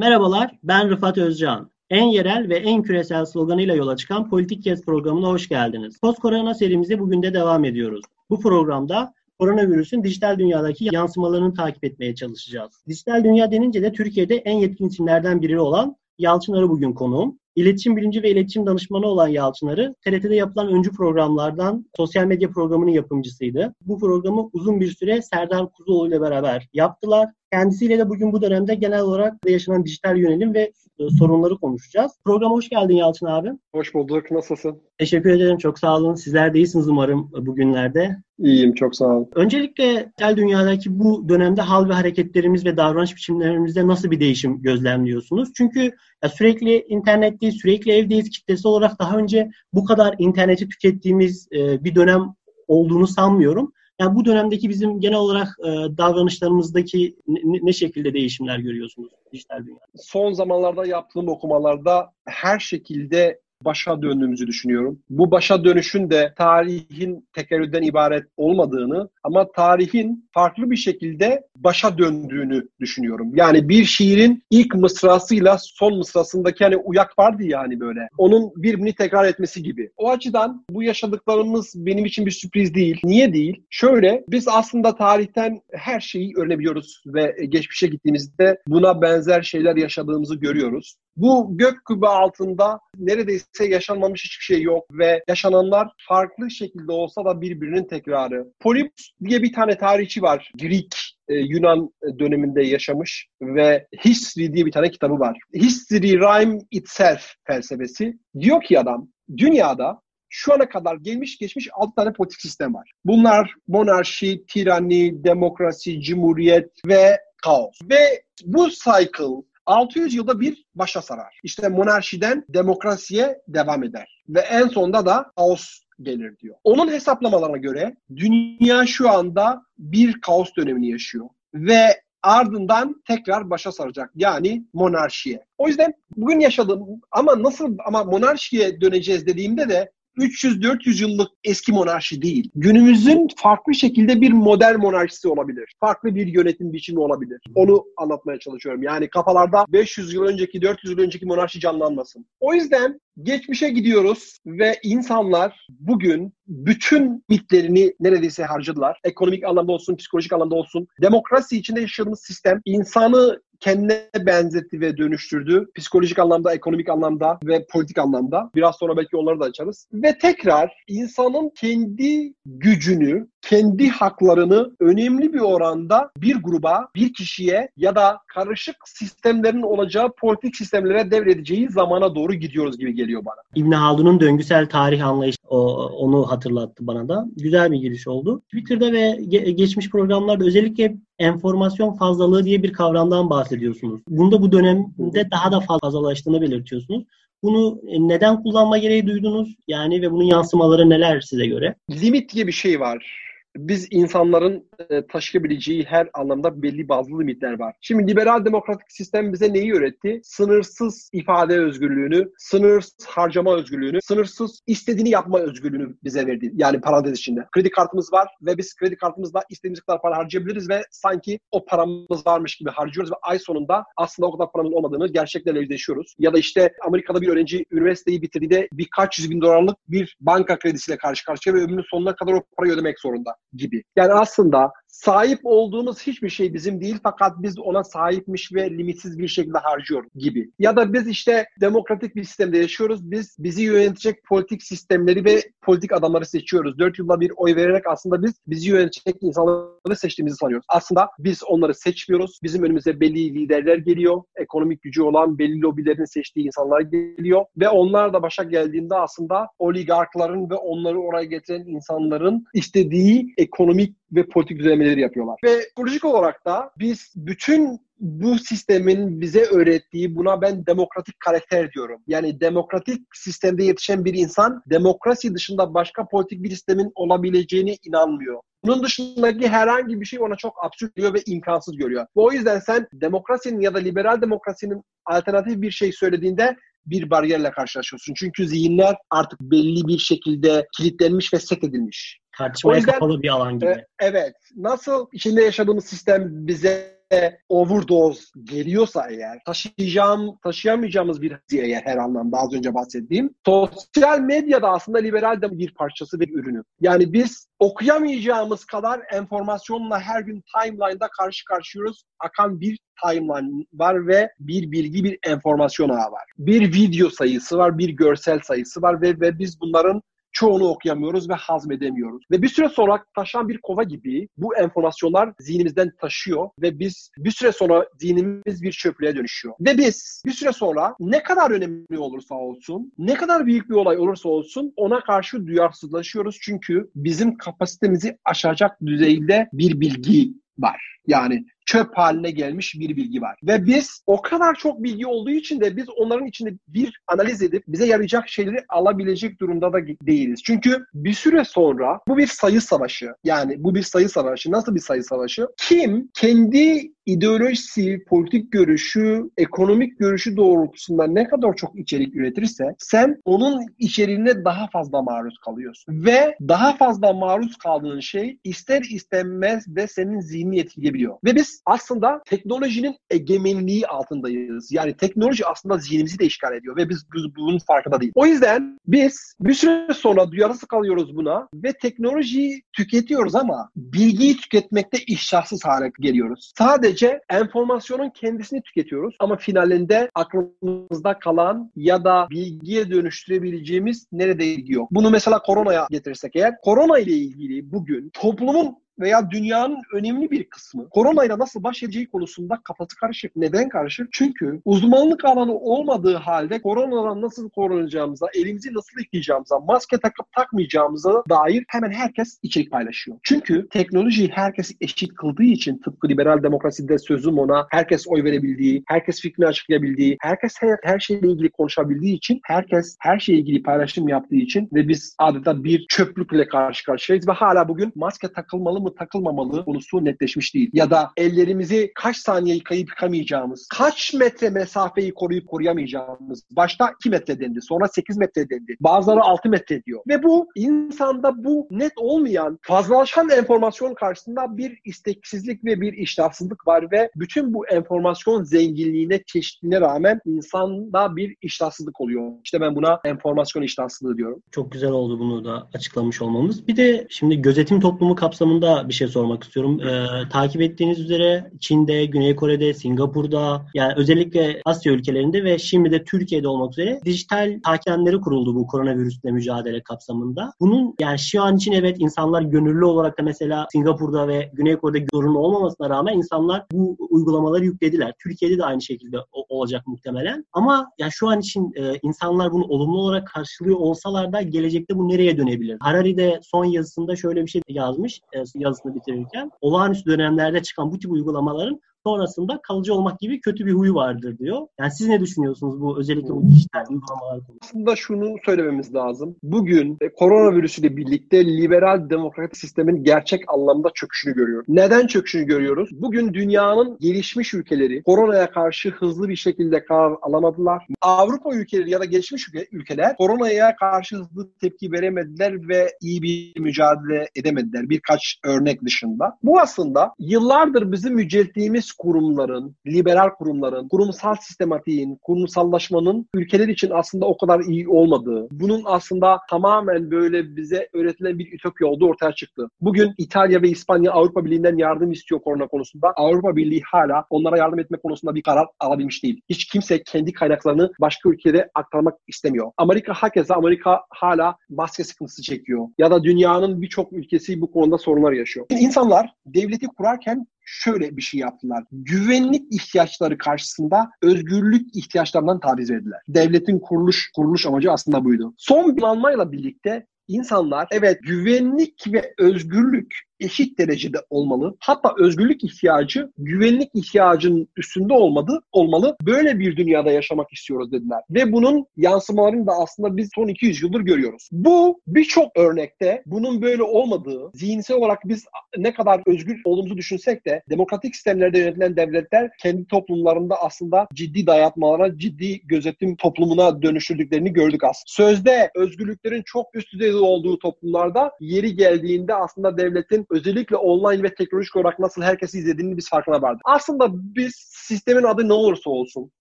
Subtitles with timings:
[0.00, 1.70] Merhabalar, ben Rıfat Özcan.
[1.90, 6.00] En yerel ve en küresel sloganıyla yola çıkan Politik Kes programına hoş geldiniz.
[6.00, 8.04] Post Korona serimize bugün de devam ediyoruz.
[8.30, 12.84] Bu programda koronavirüsün dijital dünyadaki yansımalarını takip etmeye çalışacağız.
[12.88, 17.38] Dijital dünya denince de Türkiye'de en yetkin isimlerden biri olan Yalçın Arı bugün konuğum.
[17.56, 22.90] İletişim bilinci ve iletişim danışmanı olan Yalçın Arı, TRT'de yapılan öncü programlardan sosyal medya programının
[22.90, 23.74] yapımcısıydı.
[23.86, 27.28] Bu programı uzun bir süre Serdar Kuzuoğlu ile beraber yaptılar.
[27.52, 32.12] Kendisiyle de bugün bu dönemde genel olarak yaşanan dijital yönelim ve e, sorunları konuşacağız.
[32.24, 33.48] Programa hoş geldin Yalçın abi.
[33.74, 34.30] Hoş bulduk.
[34.30, 34.82] Nasılsın?
[34.98, 35.58] Teşekkür ederim.
[35.58, 36.14] Çok sağ olun.
[36.14, 38.16] Sizler de iyisiniz umarım bugünlerde.
[38.38, 38.74] İyiyim.
[38.74, 39.28] Çok sağ olun.
[39.34, 45.48] Öncelikle dijital dünyadaki bu dönemde hal ve hareketlerimiz ve davranış biçimlerimizde nasıl bir değişim gözlemliyorsunuz?
[45.54, 45.92] Çünkü
[46.34, 48.30] sürekli internetteyiz, sürekli evdeyiz.
[48.30, 52.34] Kitlesi olarak daha önce bu kadar interneti tükettiğimiz e, bir dönem
[52.68, 53.72] olduğunu sanmıyorum.
[54.00, 55.68] Yani bu dönemdeki bizim genel olarak e,
[55.98, 59.84] davranışlarımızdaki ne, ne şekilde değişimler görüyorsunuz dijital dünyada?
[59.96, 64.98] Son zamanlarda yaptığım okumalarda her şekilde başa döndüğümüzü düşünüyorum.
[65.10, 72.68] Bu başa dönüşün de tarihin tekerrürden ibaret olmadığını ama tarihin farklı bir şekilde başa döndüğünü
[72.80, 73.32] düşünüyorum.
[73.34, 78.08] Yani bir şiirin ilk mısrasıyla son mısrasındaki hani uyak vardı ya hani böyle.
[78.18, 79.90] Onun birbirini tekrar etmesi gibi.
[79.96, 83.00] O açıdan bu yaşadıklarımız benim için bir sürpriz değil.
[83.04, 83.62] Niye değil?
[83.70, 90.96] Şöyle biz aslında tarihten her şeyi öğrenebiliyoruz ve geçmişe gittiğimizde buna benzer şeyler yaşadığımızı görüyoruz.
[91.20, 97.40] Bu gök kübü altında neredeyse yaşanmamış hiçbir şey yok ve yaşananlar farklı şekilde olsa da
[97.40, 98.46] birbirinin tekrarı.
[98.60, 100.52] Polybus diye bir tane tarihçi var.
[100.60, 105.38] Greek e, Yunan döneminde yaşamış ve History diye bir tane kitabı var.
[105.54, 108.18] History Rhyme Itself felsefesi.
[108.40, 112.92] Diyor ki adam dünyada şu ana kadar gelmiş geçmiş 6 tane politik sistem var.
[113.04, 117.78] Bunlar monarşi, tirani, demokrasi, cumhuriyet ve kaos.
[117.90, 121.40] Ve bu cycle 600 yılda bir başa sarar.
[121.42, 124.22] İşte monarşiden demokrasiye devam eder.
[124.28, 126.56] Ve en sonunda da kaos gelir diyor.
[126.64, 131.28] Onun hesaplamalarına göre dünya şu anda bir kaos dönemini yaşıyor.
[131.54, 134.10] Ve ardından tekrar başa saracak.
[134.14, 135.44] Yani monarşiye.
[135.58, 142.22] O yüzden bugün yaşadığım ama nasıl ama monarşiye döneceğiz dediğimde de 300-400 yıllık eski monarşi
[142.22, 142.50] değil.
[142.54, 145.74] Günümüzün farklı şekilde bir modern monarşisi olabilir.
[145.80, 147.40] Farklı bir yönetim biçimi olabilir.
[147.54, 148.82] Onu anlatmaya çalışıyorum.
[148.82, 152.26] Yani kafalarda 500 yıl önceki, 400 yıl önceki monarşi canlanmasın.
[152.40, 159.00] O yüzden geçmişe gidiyoruz ve insanlar bugün bütün mitlerini neredeyse harcadılar.
[159.04, 160.86] Ekonomik anlamda olsun, psikolojik anlamda olsun.
[161.02, 165.66] Demokrasi içinde yaşadığımız sistem insanı kendine benzetti ve dönüştürdü.
[165.74, 168.50] Psikolojik anlamda, ekonomik anlamda ve politik anlamda.
[168.54, 169.88] Biraz sonra belki onları da açarız.
[169.92, 177.96] Ve tekrar insanın kendi gücünü, kendi haklarını önemli bir oranda bir gruba, bir kişiye ya
[177.96, 183.42] da karışık sistemlerin olacağı politik sistemlere devredeceği zamana doğru gidiyoruz gibi geliyor bana.
[183.54, 187.26] İbn Haldun'un döngüsel tarih anlayışı o, onu hatırlattı bana da.
[187.36, 188.40] Güzel bir giriş oldu.
[188.40, 194.00] Twitter'da ve ge- geçmiş programlarda özellikle enformasyon fazlalığı diye bir kavramdan bahsediyorsunuz.
[194.08, 197.04] Bunda bu dönemde daha da fazlalaştığını belirtiyorsunuz.
[197.42, 199.56] Bunu neden kullanma gereği duydunuz?
[199.68, 201.74] Yani ve bunun yansımaları neler size göre?
[201.90, 207.76] Limit diye bir şey var biz insanların e, taşıyabileceği her anlamda belli bazı limitler var.
[207.80, 210.20] Şimdi liberal demokratik sistem bize neyi öğretti?
[210.24, 216.52] Sınırsız ifade özgürlüğünü, sınırsız harcama özgürlüğünü, sınırsız istediğini yapma özgürlüğünü bize verdi.
[216.54, 217.46] Yani parantez içinde.
[217.52, 222.26] Kredi kartımız var ve biz kredi kartımızla istediğimiz kadar para harcayabiliriz ve sanki o paramız
[222.26, 226.14] varmış gibi harcıyoruz ve ay sonunda aslında o kadar paramız olmadığını gerçeklerle yüzleşiyoruz.
[226.18, 230.98] Ya da işte Amerika'da bir öğrenci üniversiteyi bitirdiğinde birkaç yüz bin dolarlık bir banka kredisiyle
[230.98, 233.84] karşı karşıya ve ömrünün sonuna kadar o parayı ödemek zorunda gibi.
[233.96, 234.72] Yani aslında
[235.04, 240.10] sahip olduğumuz hiçbir şey bizim değil fakat biz ona sahipmiş ve limitsiz bir şekilde harcıyoruz
[240.14, 240.50] gibi.
[240.58, 243.10] Ya da biz işte demokratik bir sistemde yaşıyoruz.
[243.10, 246.78] Biz bizi yönetecek politik sistemleri ve politik adamları seçiyoruz.
[246.78, 250.66] Dört yılda bir oy vererek aslında biz bizi yönetecek insanları seçtiğimizi sanıyoruz.
[250.68, 252.38] Aslında biz onları seçmiyoruz.
[252.42, 254.22] Bizim önümüze belli liderler geliyor.
[254.36, 257.44] Ekonomik gücü olan belli lobilerin seçtiği insanlar geliyor.
[257.56, 264.26] Ve onlar da başa geldiğinde aslında oligarkların ve onları oraya getiren insanların istediği ekonomik ve
[264.26, 265.36] politik düzenlemeleri yapıyorlar.
[265.44, 272.02] Ve psikolojik olarak da biz bütün bu sistemin bize öğrettiği buna ben demokratik karakter diyorum.
[272.06, 278.40] Yani demokratik sistemde yetişen bir insan demokrasi dışında başka politik bir sistemin olabileceğine inanmıyor.
[278.64, 282.02] Bunun dışındaki herhangi bir şey ona çok absürt diyor ve imkansız görüyor.
[282.02, 287.50] Ve o yüzden sen demokrasinin ya da liberal demokrasinin alternatif bir şey söylediğinde bir bariyerle
[287.50, 288.14] karşılaşıyorsun.
[288.14, 292.19] Çünkü zihinler artık belli bir şekilde kilitlenmiş ve set edilmiş.
[292.40, 293.70] Tartışmaya yüzden, kapalı bir alan gibi.
[293.70, 294.34] E, evet.
[294.56, 297.00] Nasıl içinde yaşadığımız sistem bize
[297.48, 304.98] overdose geliyorsa eğer, taşıyacağım, taşıyamayacağımız bir eğer her anlamda az önce bahsettiğim, sosyal medyada aslında
[304.98, 306.62] liberal de bir parçası ve ürünü.
[306.80, 312.04] Yani biz okuyamayacağımız kadar enformasyonla her gün timeline'da karşı karşıyıyoruz.
[312.18, 316.24] Akan bir timeline var ve bir bilgi, bir enformasyon ağı var.
[316.38, 320.02] Bir video sayısı var, bir görsel sayısı var ve, ve biz bunların
[320.40, 322.24] çoğunu okuyamıyoruz ve hazmedemiyoruz.
[322.30, 327.30] Ve bir süre sonra taşan bir kova gibi bu enformasyonlar zihnimizden taşıyor ve biz bir
[327.30, 329.54] süre sonra zihnimiz bir çöplüğe dönüşüyor.
[329.60, 333.98] Ve biz bir süre sonra ne kadar önemli olursa olsun, ne kadar büyük bir olay
[333.98, 336.38] olursa olsun ona karşı duyarsızlaşıyoruz.
[336.42, 340.98] Çünkü bizim kapasitemizi aşacak düzeyde bir bilgi var.
[341.06, 343.36] Yani çöp haline gelmiş bir bilgi var.
[343.42, 347.64] Ve biz o kadar çok bilgi olduğu için de biz onların içinde bir analiz edip
[347.68, 350.40] bize yarayacak şeyleri alabilecek durumda da değiliz.
[350.44, 353.14] Çünkü bir süre sonra bu bir sayı savaşı.
[353.24, 354.52] Yani bu bir sayı savaşı.
[354.52, 355.46] Nasıl bir sayı savaşı?
[355.56, 363.66] Kim kendi ideolojisi, politik görüşü, ekonomik görüşü doğrultusunda ne kadar çok içerik üretirse sen onun
[363.78, 366.04] içeriğine daha fazla maruz kalıyorsun.
[366.04, 371.16] Ve daha fazla maruz kaldığın şey ister istenmez de senin zihnini etkileyebiliyor.
[371.24, 374.72] Ve biz aslında teknolojinin egemenliği altındayız.
[374.72, 378.12] Yani teknoloji aslında zihnimizi de işgal ediyor ve biz, bunun farkında değil.
[378.14, 384.98] O yüzden biz bir süre sonra duyarsız kalıyoruz buna ve teknolojiyi tüketiyoruz ama bilgiyi tüketmekte
[385.06, 386.52] iştahsız hale geliyoruz.
[386.58, 394.88] Sadece enformasyonun kendisini tüketiyoruz ama finalinde aklımızda kalan ya da bilgiye dönüştürebileceğimiz nerede ilgi yok.
[394.90, 400.88] Bunu mesela koronaya getirirsek eğer korona ile ilgili bugün toplumun veya dünyanın önemli bir kısmı
[400.88, 403.36] koronayla nasıl baş edeceği konusunda kafası karışık.
[403.36, 404.08] Neden karışık?
[404.12, 411.64] Çünkü uzmanlık alanı olmadığı halde koronadan nasıl korunacağımıza, elimizi nasıl yıkayacağımıza, maske takıp takmayacağımıza dair
[411.68, 413.18] hemen herkes içerik paylaşıyor.
[413.22, 419.20] Çünkü teknolojiyi herkes eşit kıldığı için tıpkı liberal demokraside sözüm ona herkes oy verebildiği, herkes
[419.20, 424.36] fikrini açıklayabildiği, herkes her, her şeyle ilgili konuşabildiği için, herkes her şeyle ilgili paylaşım yaptığı
[424.36, 428.94] için ve biz adeta bir çöplükle karşı karşıyayız ve hala bugün maske takılmalı mı mı
[428.98, 430.70] takılmamalı konusu netleşmiş değil.
[430.72, 436.44] Ya da ellerimizi kaç saniye yıkayıp yıkamayacağımız, kaç metre mesafeyi koruyup koruyamayacağımız.
[436.50, 438.76] Başta 2 metre dendi, sonra 8 metre dendi.
[438.80, 440.00] Bazıları 6 metre diyor.
[440.08, 446.90] Ve bu insanda bu net olmayan fazlalaşan enformasyon karşısında bir isteksizlik ve bir iştahsızlık var
[446.92, 452.32] ve bütün bu enformasyon zenginliğine, çeşitliliğine rağmen insanda bir iştahsızlık oluyor.
[452.44, 454.42] İşte ben buna enformasyon iştahsızlığı diyorum.
[454.50, 456.68] Çok güzel oldu bunu da açıklamış olmamız.
[456.68, 459.80] Bir de şimdi gözetim toplumu kapsamında bir şey sormak istiyorum.
[459.80, 466.04] Ee, takip ettiğiniz üzere Çin'de, Güney Kore'de, Singapur'da yani özellikle Asya ülkelerinde ve şimdi de
[466.04, 470.52] Türkiye'de olmak üzere dijital hakemleri kuruldu bu koronavirüsle mücadele kapsamında.
[470.60, 475.06] Bunun yani şu an için evet insanlar gönüllü olarak da mesela Singapur'da ve Güney Kore'de
[475.12, 478.14] zorunlu olmamasına rağmen insanlar bu uygulamaları yüklediler.
[478.22, 479.16] Türkiye'de de aynı şekilde
[479.48, 480.44] olacak muhtemelen.
[480.52, 485.08] Ama yani şu an için e, insanlar bunu olumlu olarak karşılıyor olsalar da gelecekte bu
[485.08, 485.76] nereye dönebilir?
[485.80, 488.20] Harari'de son yazısında şöyle bir şey yazmış.
[488.32, 493.72] E, yazısını bitirirken olağanüstü dönemlerde çıkan bu tip uygulamaların sonrasında kalıcı olmak gibi kötü bir
[493.72, 494.66] huyu vardır diyor.
[494.80, 497.60] Yani siz ne düşünüyorsunuz bu özellikle bu dijital uygulamalar konusunda?
[497.62, 499.36] Aslında şunu söylememiz lazım.
[499.42, 504.66] Bugün e, koronavirüsüyle birlikte liberal demokratik sistemin gerçek anlamda çöküşünü görüyoruz.
[504.68, 505.90] Neden çöküşünü görüyoruz?
[505.92, 510.86] Bugün dünyanın gelişmiş ülkeleri koronaya karşı hızlı bir şekilde karar alamadılar.
[511.02, 517.28] Avrupa ülkeleri ya da gelişmiş ülkeler koronaya karşı hızlı tepki veremediler ve iyi bir mücadele
[517.34, 519.38] edemediler birkaç örnek dışında.
[519.42, 527.36] Bu aslında yıllardır bizim yücelttiğimiz kurumların, liberal kurumların, kurumsal sistematiğin, kurumsallaşmanın ülkeler için aslında o
[527.36, 532.68] kadar iyi olmadığı, bunun aslında tamamen böyle bize öğretilen bir ütopya olduğu ortaya çıktı.
[532.80, 536.12] Bugün İtalya ve İspanya Avrupa Birliği'nden yardım istiyor korona konusunda.
[536.16, 539.40] Avrupa Birliği hala onlara yardım etme konusunda bir karar alabilmiş değil.
[539.48, 542.72] Hiç kimse kendi kaynaklarını başka ülkede aktarmak istemiyor.
[542.76, 545.86] Amerika hakeza Amerika hala maske sıkıntısı çekiyor.
[545.98, 548.66] Ya da dünyanın birçok ülkesi bu konuda sorunlar yaşıyor.
[548.70, 551.84] İnsanlar devleti kurarken şöyle bir şey yaptılar.
[551.92, 556.20] Güvenlik ihtiyaçları karşısında özgürlük ihtiyaçlarından taviz verdiler.
[556.28, 558.54] Devletin kuruluş kuruluş amacı aslında buydu.
[558.56, 564.76] Son planlayla birlikte insanlar evet güvenlik ve özgürlük eşit derecede olmalı.
[564.80, 569.16] Hatta özgürlük ihtiyacı güvenlik ihtiyacının üstünde olmadı, olmalı.
[569.26, 571.20] Böyle bir dünyada yaşamak istiyoruz dediler.
[571.30, 574.48] Ve bunun yansımalarını da aslında biz son 200 yıldır görüyoruz.
[574.52, 578.44] Bu birçok örnekte bunun böyle olmadığı, zihinsel olarak biz
[578.76, 585.18] ne kadar özgür olduğumuzu düşünsek de demokratik sistemlerde yönetilen devletler kendi toplumlarında aslında ciddi dayatmalara,
[585.18, 588.04] ciddi gözetim toplumuna dönüştürdüklerini gördük aslında.
[588.06, 594.76] Sözde özgürlüklerin çok üst düzeyde olduğu toplumlarda yeri geldiğinde aslında devletin özellikle online ve teknolojik
[594.76, 596.62] olarak nasıl herkesi izlediğini biz farkına vardık.
[596.64, 599.30] Aslında biz sistemin adı ne olursa olsun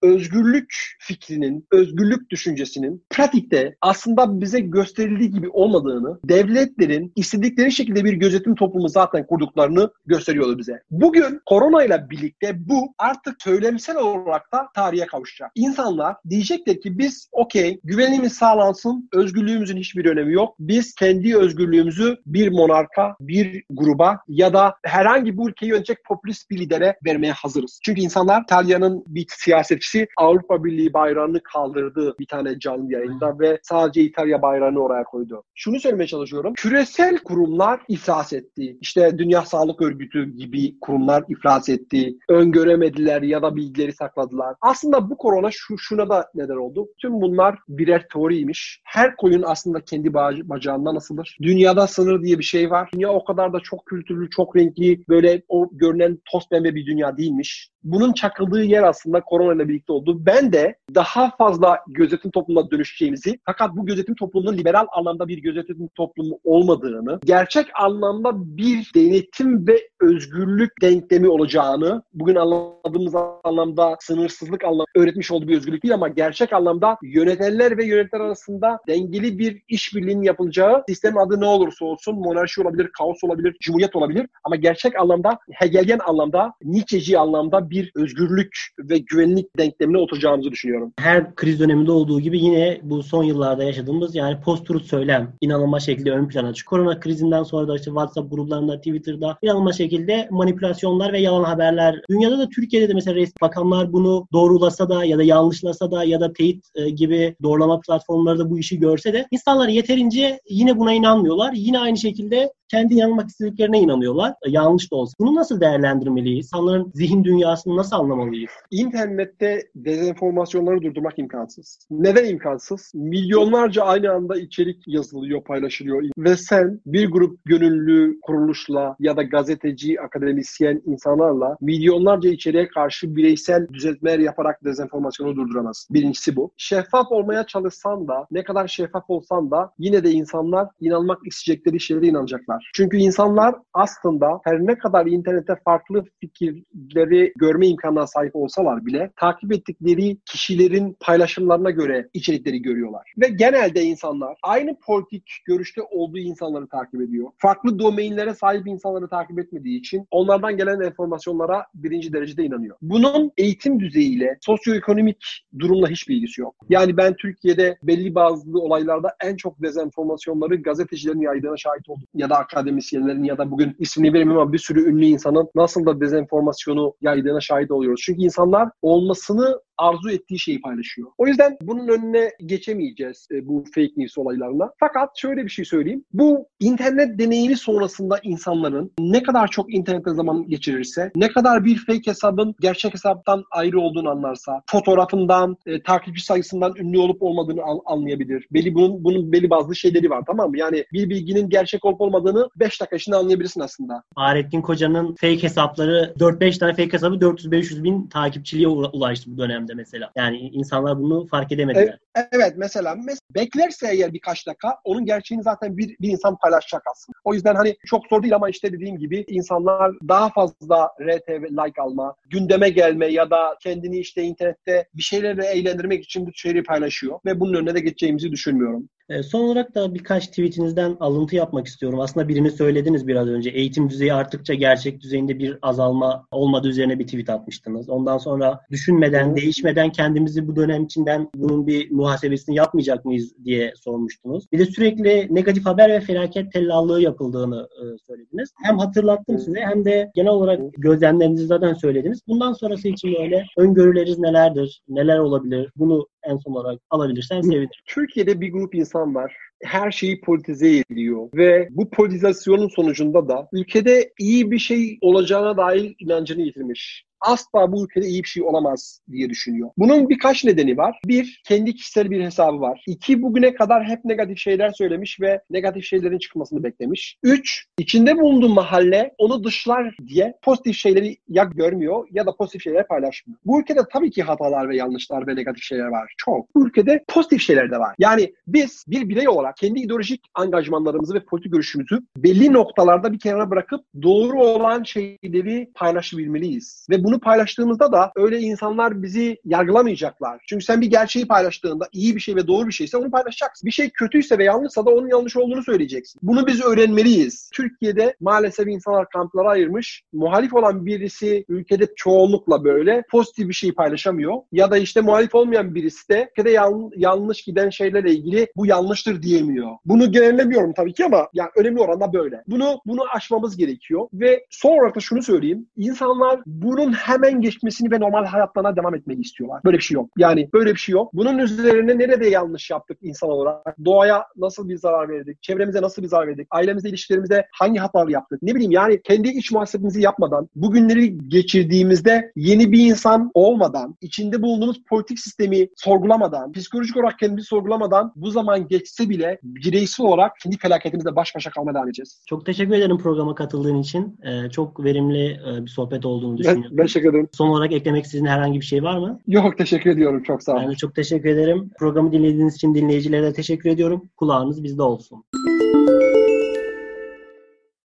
[0.01, 8.55] özgürlük fikrinin, özgürlük düşüncesinin pratikte aslında bize gösterildiği gibi olmadığını, devletlerin istedikleri şekilde bir gözetim
[8.55, 10.81] toplumu zaten kurduklarını gösteriyordu bize.
[10.91, 15.51] Bugün korona ile birlikte bu artık söylemsel olarak da tarihe kavuşacak.
[15.55, 20.55] İnsanlar diyecekler ki biz okey güvenimiz sağlansın, özgürlüğümüzün hiçbir önemi yok.
[20.59, 26.59] Biz kendi özgürlüğümüzü bir monarka, bir gruba ya da herhangi bu ülkeyi yönetecek popülist bir
[26.59, 27.79] lidere vermeye hazırız.
[27.85, 34.01] Çünkü insanlar İtalya'nın bir siyasetçisi Avrupa Birliği bayrağını kaldırdı bir tane canlı yayında ve sadece
[34.01, 35.43] İtalya bayrağını oraya koydu.
[35.55, 36.53] Şunu söylemeye çalışıyorum.
[36.57, 38.77] Küresel kurumlar iflas etti.
[38.81, 42.17] İşte Dünya Sağlık Örgütü gibi kurumlar iflas etti.
[42.29, 44.55] Öngöremediler ya da bilgileri sakladılar.
[44.61, 46.87] Aslında bu korona şu, şuna da neden oldu.
[47.01, 48.81] Tüm bunlar birer teoriymiş.
[48.85, 51.37] Her koyun aslında kendi bacağından asılır.
[51.41, 52.89] Dünyada sınır diye bir şey var.
[52.93, 57.17] Dünya o kadar da çok kültürlü, çok renkli, böyle o görünen toz pembe bir dünya
[57.17, 57.69] değilmiş.
[57.83, 60.25] Bunun çakıldığı yer aslında korona ile birlikte oldu.
[60.25, 65.89] Ben de daha fazla gözetim toplumuna dönüşeceğimizi fakat bu gözetim toplumunun liberal anlamda bir gözetim
[65.95, 74.85] toplumu olmadığını, gerçek anlamda bir denetim ve özgürlük denklemi olacağını, bugün anladığımız anlamda sınırsızlık anlamda
[74.95, 80.21] öğretmiş olduğu bir özgürlük değil ama gerçek anlamda yönetenler ve yöneticiler arasında dengeli bir işbirliğinin
[80.21, 85.37] yapılacağı sistem adı ne olursa olsun monarşi olabilir, kaos olabilir, cumhuriyet olabilir ama gerçek anlamda
[85.51, 90.93] Hegelian anlamda, Nietzsche'ci anlamda bir özgürlük ve güvenlik denklemine oturacağımızı düşünüyorum.
[90.99, 96.11] Her kriz döneminde olduğu gibi yine bu son yıllarda yaşadığımız yani post-truth söylem inanılmaz şekilde
[96.11, 96.69] ön plana çıkıyor.
[96.69, 102.01] Korona krizinden sonra da işte WhatsApp gruplarında, Twitter'da inanılmaz şekilde manipülasyonlar ve yalan haberler.
[102.09, 106.19] Dünyada da Türkiye'de de mesela resmi bakanlar bunu doğrulasa da ya da yanlışlasa da ya
[106.19, 110.93] da teyit e, gibi doğrulama platformları da bu işi görse de insanlar yeterince yine buna
[110.93, 111.53] inanmıyorlar.
[111.53, 114.31] Yine aynı şekilde kendi yanılmak istediklerine inanıyorlar.
[114.31, 115.13] E, yanlış da olsa.
[115.19, 116.45] Bunu nasıl değerlendirmeliyiz?
[116.45, 118.51] İnsanların zihin dünyasını nasıl anlamalıyız?
[118.71, 121.87] İnternette dezenformasyonları durdurmak imkansız.
[121.91, 122.91] Neden imkansız?
[122.95, 130.01] Milyonlarca aynı anda içerik yazılıyor, paylaşılıyor ve sen bir grup gönüllü kuruluşla ya da gazeteci,
[130.01, 135.93] akademisyen insanlarla milyonlarca içeriğe karşı bireysel düzeltmeler yaparak dezenformasyonu durduramazsın.
[135.93, 136.51] Birincisi bu.
[136.57, 142.07] Şeffaf olmaya çalışsan da, ne kadar şeffaf olsan da yine de insanlar inanmak isteyecekleri şeylere
[142.07, 142.58] inanacaklar.
[142.73, 149.53] Çünkü insanlar aslında her ne kadar internette farklı fikirleri görme imkanına sahip olsalar bile takip
[149.53, 153.13] ettikleri kişilerin paylaşımlarına göre içerikleri görüyorlar.
[153.17, 157.29] Ve genelde insanlar aynı politik görüşte olduğu insanları takip ediyor.
[157.37, 162.77] Farklı domainlere sahip insanları takip etmediği için onlardan gelen informasyonlara birinci derecede inanıyor.
[162.81, 166.55] Bunun eğitim düzeyiyle, sosyoekonomik durumla hiçbir ilgisi yok.
[166.69, 172.07] Yani ben Türkiye'de belli bazı olaylarda en çok dezenformasyonları gazetecilerin yaydığına şahit oldum.
[172.13, 176.01] Ya da akademisyenlerin ya da bugün ismini vermiyorum ama bir sürü ünlü insanın nasıl da
[176.01, 178.01] dezenformasyonu yaydığına şahit oluyoruz.
[178.05, 181.07] Çünkü insanlar olmasını arzu ettiği şeyi paylaşıyor.
[181.17, 184.71] O yüzden bunun önüne geçemeyeceğiz e, bu fake news olaylarına.
[184.79, 186.03] Fakat şöyle bir şey söyleyeyim.
[186.13, 192.11] Bu internet deneyimi sonrasında insanların ne kadar çok internette zaman geçirirse, ne kadar bir fake
[192.11, 198.47] hesabın gerçek hesaptan ayrı olduğunu anlarsa, fotoğrafından, e, takipçi sayısından ünlü olup olmadığını al, anlayabilir.
[198.51, 200.57] Belli bunun bunun belli bazı şeyleri var tamam mı?
[200.57, 204.03] Yani bir bilginin gerçek olup olmadığını 5 dakika içinde anlayabilirsin aslında.
[204.15, 209.73] Fahrettin Koca'nın fake hesapları 4-5 tane fake hesabı 400-500 bin takipçiliğe ulaştı bu dönemde dönemde
[209.73, 210.11] mesela.
[210.15, 211.99] Yani insanlar bunu fark edemediler.
[212.15, 216.81] Evet, evet mesela mes- beklerse eğer birkaç dakika onun gerçeğini zaten bir, bir insan paylaşacak
[216.91, 217.17] aslında.
[217.23, 221.81] O yüzden hani çok zor değil ama işte dediğim gibi insanlar daha fazla RT like
[221.81, 227.19] alma, gündeme gelme ya da kendini işte internette bir şeylerle eğlendirmek için bu şeyleri paylaşıyor
[227.25, 228.89] ve bunun önüne de geçeceğimizi düşünmüyorum.
[229.09, 231.99] E, son olarak da birkaç tweetinizden alıntı yapmak istiyorum.
[231.99, 233.49] Aslında birini söylediniz biraz önce.
[233.49, 237.89] Eğitim düzeyi arttıkça gerçek düzeyinde bir azalma olmadığı üzerine bir tweet atmıştınız.
[237.89, 244.45] Ondan sonra düşünmeden, değişmeden kendimizi bu dönem içinden bunun bir muhasebesini yapmayacak mıyız diye sormuştunuz.
[244.51, 248.49] Bir de sürekli negatif haber ve felaket tellallığı yapıldığını e, söylediniz.
[248.63, 252.19] Hem hatırlattım size hem de genel olarak gözlemlerinizi zaten söylediniz.
[252.27, 254.81] Bundan sonrası için böyle öngörüleriniz nelerdir?
[254.89, 255.71] Neler olabilir?
[255.75, 257.69] Bunu en son olarak alabilirsen sevinirim.
[257.85, 264.13] Türkiye'de bir grup insan var her şeyi politize ediyor ve bu politizasyonun sonucunda da ülkede
[264.19, 267.08] iyi bir şey olacağına dair inancını yitirmiş.
[267.21, 269.69] Asla bu ülkede iyi bir şey olamaz diye düşünüyor.
[269.77, 270.99] Bunun birkaç nedeni var.
[271.05, 272.83] Bir, kendi kişisel bir hesabı var.
[272.87, 277.17] İki, bugüne kadar hep negatif şeyler söylemiş ve negatif şeylerin çıkmasını beklemiş.
[277.23, 282.87] Üç, içinde bulunduğu mahalle onu dışlar diye pozitif şeyleri ya görmüyor ya da pozitif şeyler
[282.87, 283.39] paylaşmıyor.
[283.45, 286.13] Bu ülkede tabii ki hatalar ve yanlışlar ve negatif şeyler var.
[286.17, 286.55] Çok.
[286.55, 287.95] Bu ülkede pozitif şeyler de var.
[287.99, 293.49] Yani biz bir birey olarak kendi ideolojik angajmanlarımızı ve politik görüşümüzü belli noktalarda bir kenara
[293.49, 296.87] bırakıp doğru olan şeyleri paylaşabilmeliyiz.
[296.89, 300.43] Ve bunu paylaştığımızda da öyle insanlar bizi yargılamayacaklar.
[300.49, 303.67] Çünkü sen bir gerçeği paylaştığında iyi bir şey ve doğru bir şeyse onu paylaşacaksın.
[303.67, 306.19] Bir şey kötüyse ve yanlışsa da onun yanlış olduğunu söyleyeceksin.
[306.23, 307.49] Bunu biz öğrenmeliyiz.
[307.53, 310.03] Türkiye'de maalesef insanlar kamplara ayırmış.
[310.13, 314.33] Muhalif olan birisi ülkede çoğunlukla böyle pozitif bir şey paylaşamıyor.
[314.51, 319.21] Ya da işte muhalif olmayan birisi de ülkede yan, yanlış giden şeylerle ilgili bu yanlıştır
[319.21, 319.69] diyemiyor.
[319.85, 322.43] Bunu genellemiyorum tabii ki ama yani önemli oranda böyle.
[322.47, 325.67] Bunu bunu aşmamız gerekiyor ve son olarak da şunu söyleyeyim.
[325.77, 329.61] İnsanlar bunun hemen geçmesini ve normal hayatlarına devam etmeyi istiyorlar.
[329.65, 330.09] Böyle bir şey yok.
[330.17, 331.13] Yani böyle bir şey yok.
[331.13, 333.85] Bunun üzerine nerede yanlış yaptık insan olarak?
[333.85, 335.43] Doğaya nasıl bir zarar verdik?
[335.43, 336.47] Çevremize nasıl bir zarar verdik?
[336.51, 338.39] Ailemizle ilişkilerimizde hangi hataları yaptık?
[338.41, 344.83] Ne bileyim yani kendi iç muhasebemizi yapmadan, bugünleri geçirdiğimizde yeni bir insan olmadan, içinde bulunduğumuz
[344.89, 351.15] politik sistemi sorgulamadan, psikolojik olarak kendimizi sorgulamadan bu zaman geçse bile bireysel olarak kendi felaketimizle
[351.15, 352.21] baş başa kalmaya devam edeceğiz.
[352.29, 354.19] Çok teşekkür ederim programa katıldığın için.
[354.23, 356.71] Ee, çok verimli e, bir sohbet olduğunu düşünüyorum.
[356.71, 357.29] Ben, ben teşekkür ederim.
[357.31, 359.19] Son olarak eklemek istediğin herhangi bir şey var mı?
[359.27, 360.23] Yok teşekkür ediyorum.
[360.23, 360.61] Çok sağ olun.
[360.63, 361.69] Ben de çok teşekkür ederim.
[361.79, 364.09] Programı dinlediğiniz için dinleyicilere de teşekkür ediyorum.
[364.17, 365.23] Kulağınız bizde olsun.